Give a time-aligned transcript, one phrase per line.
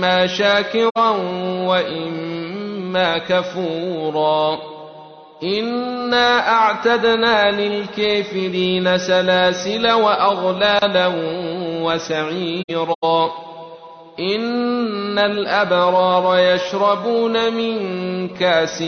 [0.00, 1.10] إما شاكرا
[1.68, 4.58] وإما كفورا
[5.42, 11.12] إنا أعتدنا للكافرين سلاسل وأغلالا
[11.82, 13.30] وسعيرا
[14.20, 17.78] إن الأبرار يشربون من
[18.28, 18.78] كاس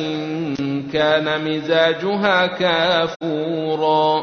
[0.93, 4.23] كان مزاجها كافورا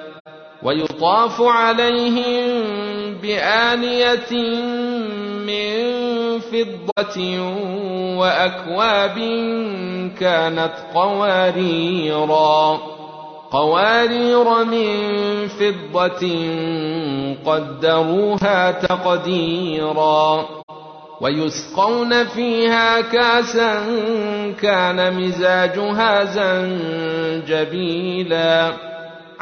[0.63, 2.61] ويطاف عليهم
[3.21, 4.31] بآنية
[5.45, 5.81] من
[6.39, 7.39] فضة
[8.17, 9.17] وأكواب
[10.19, 12.79] كانت قواريرا
[13.51, 14.97] قوارير من
[15.47, 16.23] فضة
[17.45, 20.45] قدروها تقديرا.
[21.21, 23.83] ويسقون فيها كاسا
[24.61, 26.23] كان مزاجها
[27.47, 28.90] زنجبيلا.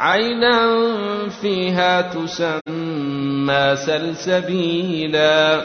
[0.00, 0.88] عينا
[1.42, 5.62] فيها تسمى سلسبيلا.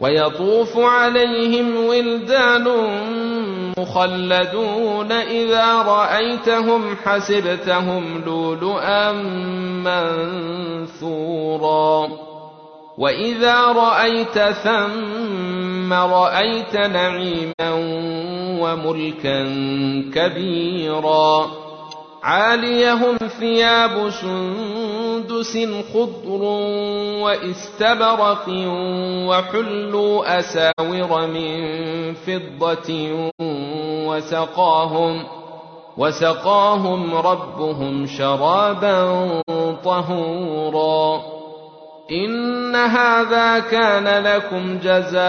[0.00, 2.64] ويطوف عليهم ولدان
[3.78, 9.12] مخلدون إذا رأيتهم حسبتهم لؤلؤا
[10.92, 12.08] منثورا.
[12.98, 17.72] وإذا رأيت ثم رأيت نعيما
[18.60, 19.42] وملكا
[20.14, 21.65] كبيرا.
[22.26, 25.58] عاليهم ثياب سندس
[25.94, 26.42] خضر
[27.22, 28.48] واستبرق
[29.28, 31.54] وحلوا أساور من
[32.14, 32.90] فضة
[34.08, 35.24] وسقاهم
[35.96, 39.42] وسقاهم ربهم شرابا
[39.84, 41.22] طهورا.
[42.10, 45.26] إن هذا كان لكم جزاء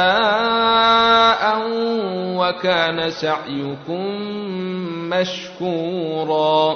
[2.37, 4.66] وكان سعيكم
[5.09, 6.75] مشكورا.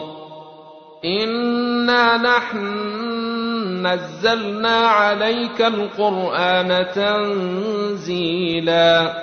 [1.06, 9.14] إنا نحن نزلنا عليك القرآن تنزيلا.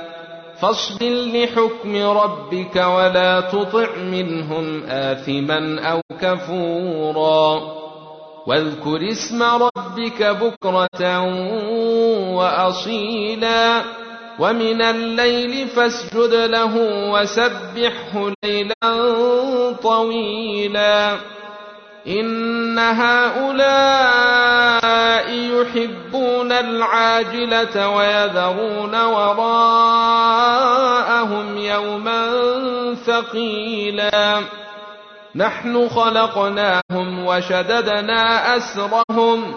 [0.60, 7.60] فاصبر لحكم ربك ولا تطع منهم آثما أو كفورا.
[8.46, 11.20] واذكر اسم ربك بكرة
[12.34, 13.82] وأصيلا.
[14.38, 16.74] ومن الليل فاسجد له
[17.12, 21.16] وسبحه ليلا طويلا.
[22.06, 23.98] إن هؤلاء
[25.30, 29.58] يحبون العاجلة ويذرون وراءهم
[31.58, 32.30] يوما
[33.06, 34.40] ثقيلا.
[35.34, 39.54] نحن خلقناهم وشددنا أسرهم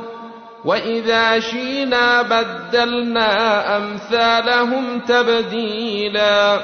[0.66, 6.62] وإذا شينا بدلنا أمثالهم تبديلا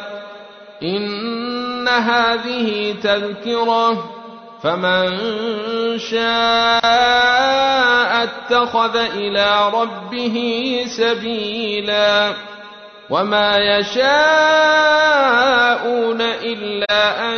[0.83, 4.13] إن هذه تذكرة
[4.63, 5.17] فمن
[5.97, 6.87] شاء
[8.23, 10.37] اتخذ إلى ربه
[10.87, 12.33] سبيلا
[13.09, 14.11] وما يشاءون
[16.21, 17.37] إلا أن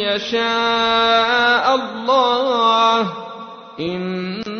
[0.00, 3.12] يشاء الله
[3.80, 4.59] إن